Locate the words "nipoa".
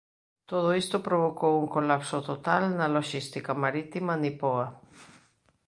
4.23-4.67